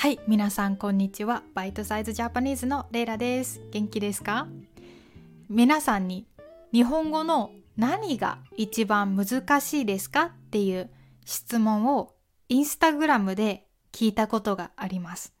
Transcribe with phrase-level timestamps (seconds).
[0.00, 1.42] はい皆さんこんにちは。
[1.52, 3.60] バイトサイズジャパニーズのレイラです。
[3.70, 4.48] 元気ですか？
[5.50, 6.26] 皆さんに
[6.72, 10.22] 日本語の何が一番難しいですか？
[10.22, 10.88] っていう
[11.26, 12.14] 質問を
[12.48, 15.34] インスタグラムで聞いたことがあります。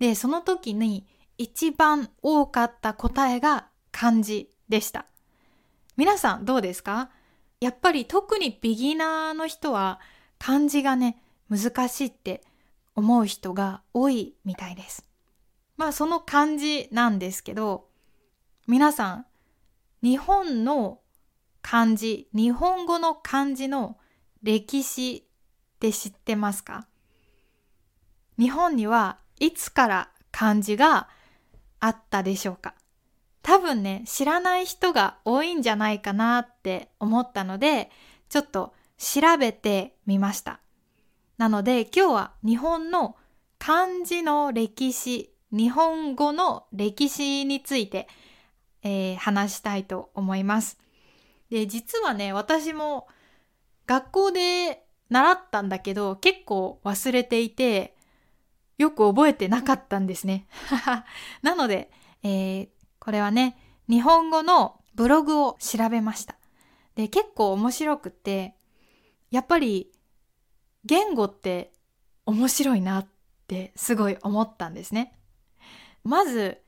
[0.00, 1.06] でその時に
[1.38, 5.06] 一番多かった答えが漢字でした。
[5.96, 7.10] 皆さんどうですか？
[7.60, 10.00] やっぱり特にビギナーの人は
[10.40, 12.42] 漢字がね難しいって
[12.96, 15.04] 思う人が多いみたいです。
[15.76, 17.88] まあその漢字なんですけど
[18.66, 19.26] 皆さん
[20.02, 21.00] 日本の
[21.62, 23.98] 漢字日本語の漢字の
[24.42, 25.26] 歴史
[25.76, 26.86] って知ってますか？
[28.38, 31.08] 日本にはいつから漢字が
[31.80, 32.74] あったでしょうか？
[33.42, 37.90] 多分ね知らない人が多いんじゃないかなって思ったので
[38.28, 40.60] ちょっと調べてみました。
[41.38, 43.16] なので今日は日本の
[43.58, 48.08] 漢字の歴史、日本語の歴史について、
[48.82, 50.78] えー、話したいと思います。
[51.50, 53.06] で、実はね、私も
[53.86, 57.96] 学校で習ったんだけど結構忘れていて
[58.78, 60.46] よく覚えてなかったんですね。
[61.42, 61.90] なので、
[62.22, 63.56] えー、これはね、
[63.88, 66.36] 日本語のブログを調べました。
[66.94, 68.56] で、結構面白くって、
[69.30, 69.92] やっぱり
[70.86, 71.72] 言語って
[72.24, 73.06] 面白いなっ
[73.48, 75.18] てすごい思ったんですね。
[76.04, 76.62] まず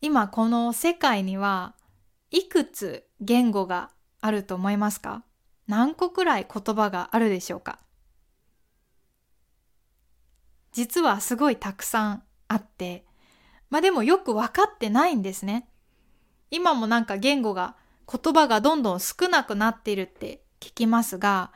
[0.00, 1.74] 今この世界には
[2.30, 5.24] いくつ言語があると思いますか？
[5.66, 7.80] 何個くらい言葉があるでしょうか？
[10.72, 13.04] 実はすごいたくさんあって
[13.70, 15.68] まあでもよく分かってないんですね。
[16.52, 17.74] 今もなんか言語が
[18.08, 21.50] 言葉がどんどん少なくなっているって聞きますが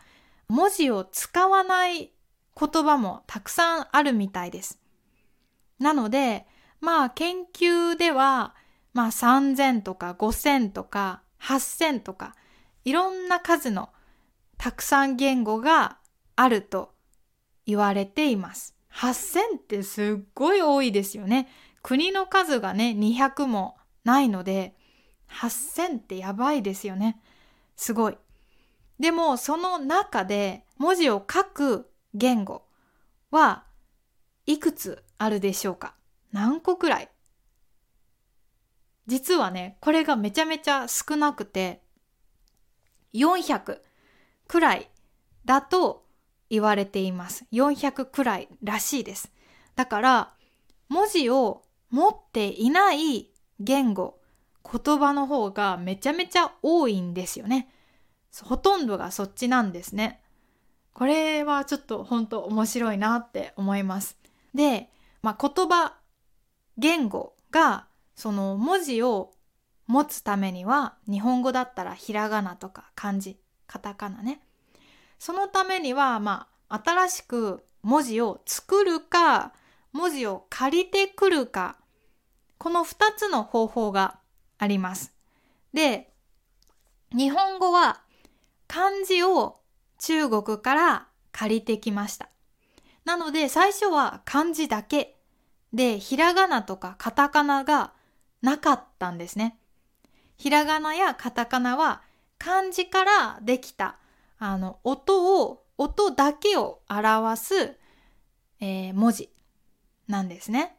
[0.51, 2.13] 文字を使わない
[2.59, 4.81] 言葉もたくさんあるみたいです。
[5.79, 6.47] なので、
[6.81, 8.55] まあ研究では、
[8.93, 12.35] まあ3000とか5000とか8000とか
[12.85, 13.91] いろんな数の
[14.59, 15.99] たくさん言語が
[16.37, 16.93] あると
[17.67, 18.75] 言われています。
[18.93, 21.49] 8000ってすっごい多いですよね。
[21.83, 24.75] 国の数がね、200もないので、
[25.29, 27.21] 8000ってやばいですよね。
[27.77, 28.19] すごい。
[29.01, 32.63] でもその中で文字を書く言語
[33.31, 33.65] は
[34.47, 35.95] いくつあるでしょうか？
[36.33, 37.09] 何個くらい？
[39.07, 41.81] 実はねこれがめちゃめちゃ少なくて
[43.15, 43.79] 400
[44.47, 44.91] くらい
[45.47, 46.05] だと
[46.51, 47.47] 言われています。
[47.53, 49.33] 400くらいらしいです。
[49.77, 50.35] だから
[50.91, 54.21] 文字を持っていない言語
[54.71, 57.69] 言葉の方がめちゃめちゃ多いんですよね。
[58.43, 60.21] ほとんどがそっちなんですね。
[60.93, 64.17] これはちょっと本当面白いなって思います。
[64.55, 64.89] で、
[65.23, 65.95] まあ、言葉、
[66.79, 67.87] 言語が
[68.17, 69.33] その文字を
[69.87, 74.41] 持つためには日本語だったらひらがなとか漢字、カタカナね。
[75.19, 79.53] そのためにはまあ新しく文字を作るか
[79.93, 81.77] 文字を借りてくるか
[82.59, 84.19] この2つの方法が
[84.59, 85.13] あります。
[85.73, 86.13] で
[87.13, 88.01] 日本語は
[88.71, 89.59] 漢字を
[89.99, 92.29] 中国から借りてきました。
[93.05, 95.17] なので最初は漢字だけ
[95.73, 97.95] でひらがなとかカタカナが
[98.43, 99.59] なかったんですね。
[100.37, 102.03] ひらがなやカタカナは
[102.39, 103.97] 漢字からできた
[104.39, 107.77] あの音を音だけを表す、
[108.61, 109.31] えー、文字
[110.07, 110.77] なんですね。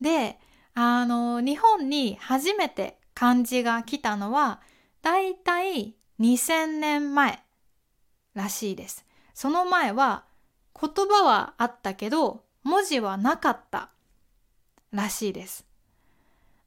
[0.00, 0.38] で
[0.74, 4.60] あの日本に初めて漢字が来たのは
[5.02, 7.42] だいたい2000年前
[8.34, 9.04] らしいです。
[9.34, 10.24] その前は
[10.78, 13.90] 言葉はあったけど文字はなかった
[14.92, 15.66] らしいです。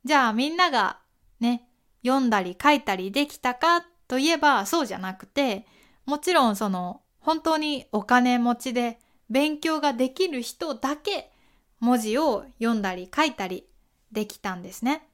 [0.05, 0.99] じゃあみんなが
[1.39, 1.67] ね、
[2.05, 5.65] 読んだり書いたりできたかといえばそうじゃなくて、
[6.05, 8.99] もちろんその本当にお金持ちで
[9.29, 11.31] 勉強ができる人だけ
[11.79, 13.65] 文字を読んだり書いたり
[14.11, 15.07] できたんですね。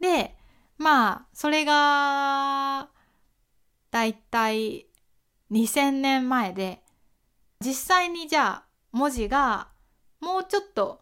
[0.00, 0.34] で、
[0.78, 2.88] まあ、それが
[3.90, 4.86] だいたい
[5.50, 6.82] 2000年前で
[7.64, 9.68] 実際にじゃあ文字が
[10.20, 11.00] もうちょっと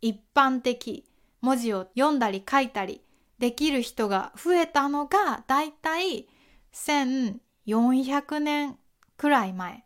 [0.00, 1.04] 一般的
[1.40, 3.02] 文字を読んだり書いたり
[3.38, 6.28] できる人が増えたのがだいたい
[6.72, 8.78] 1400年
[9.16, 9.84] くらい前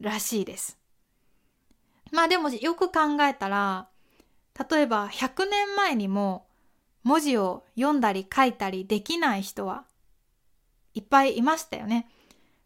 [0.00, 0.78] らしいです。
[2.12, 3.88] まあでもよく考えたら
[4.70, 6.46] 例えば100年前にも
[7.02, 9.84] 文字を読んだり書いたりできない人は
[10.94, 12.08] いっぱいいましたよね。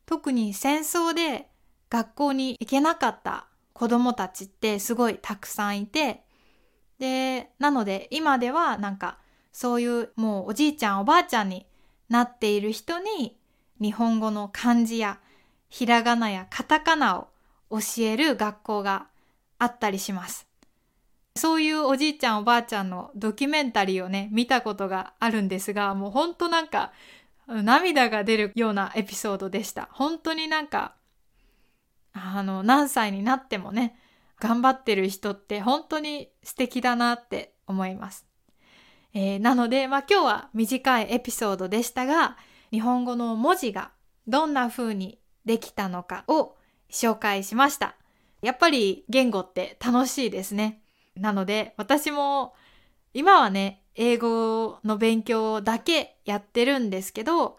[0.07, 1.49] 特に戦争で
[1.91, 6.25] 学校に行けなかった子供たちってすごいたくさんいて、
[6.99, 9.19] で、なので今ではなんか
[9.53, 11.67] そういうもうおじいちゃんおばあちゃんに
[12.09, 13.39] なっている人に
[13.81, 15.21] 日本語の漢字や
[15.69, 17.29] ひらがなやカタカナを
[17.71, 19.09] 教える学校が
[19.59, 20.47] あったりします。
[21.37, 26.93] そういうおじいちゃんおばあちゃんのドキュメンタリーをね、見たことがあるんですが、もうほんとなんか
[27.49, 29.89] 涙が出るようなエピソードでした。
[29.93, 30.95] 本当になんか、
[32.13, 33.99] あの、何歳になってもね、
[34.39, 38.27] 頑張ってる人って本当に素敵だなって思います。
[39.15, 42.37] えー、なので、まあ今日は短いエピソードでしたが、
[42.71, 43.91] 日本語の文字が
[44.27, 46.57] どんな風にできたのかを
[46.91, 47.97] 紹介しました。
[48.43, 50.83] やっぱり言語って楽しいですね。
[51.17, 52.55] なので私も
[53.19, 57.59] 今はね、英語の勉強だけやってるんですけど、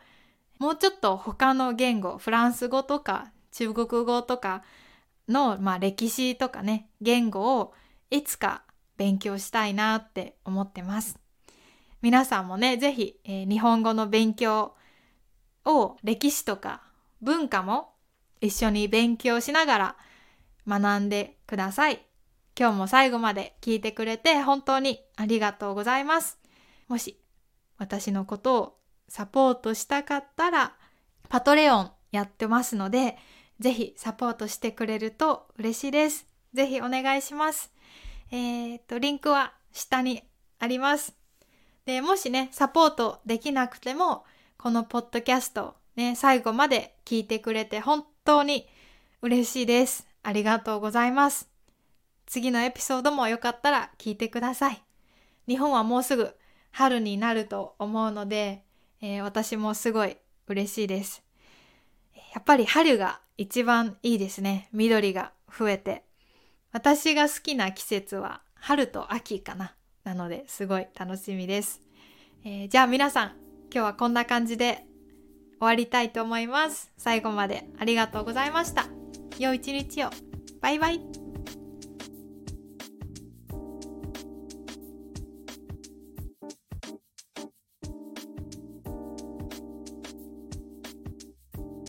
[0.58, 4.64] もうちょっと他の言語、フランス語とか中国語とか
[5.28, 7.74] の、まあ、歴史とかね、言語を
[8.10, 8.64] いつか
[8.96, 11.20] 勉強したいなって思ってます。
[12.02, 14.76] 皆さんもね、ぜひ、えー、日本語の勉強
[15.66, 16.84] を歴史とか
[17.22, 17.90] 文化も
[18.40, 19.96] 一緒に勉強しながら
[20.66, 22.09] 学んでください。
[22.60, 26.38] 今日も最後まで聞いてくれて本当にありがとうございます。
[26.90, 27.18] もし
[27.78, 28.78] 私のことを
[29.08, 30.74] サポートしたかったら
[31.30, 33.18] パトレオンやってますので
[33.60, 36.26] ぜひサポートしてくれると嬉しいです。
[36.54, 37.72] ぜひお願いします。
[38.32, 40.24] えー、っと、リンクは下に
[40.60, 41.14] あります。
[41.86, 44.24] で、もしね、サポートできなくても、
[44.58, 48.68] このポッドキャスト、ね、最後まで聞いてくれて本当に
[49.22, 50.08] 嬉しいです。
[50.24, 51.50] ありがとうございます。
[52.30, 54.82] 次のエピソードもよかったら聞いてください。
[55.48, 56.36] 日本はもうすぐ
[56.72, 58.64] 春になると思うので、
[59.02, 60.16] えー、私もすごい
[60.48, 61.24] 嬉しいです。
[62.36, 64.70] やっぱり春が一番いいですね。
[64.72, 66.04] 緑が増えて。
[66.72, 69.74] 私が好きな季節は春と秋かな。
[70.04, 71.82] なのですごい楽しみです。
[72.46, 73.28] えー、じゃあ皆さん、
[73.72, 74.86] 今日はこんな感じで
[75.58, 76.92] 終わりたいと思います。
[76.96, 78.86] 最後までありがとうございました。
[79.40, 80.12] 良い一日を。
[80.62, 81.19] バイバイ。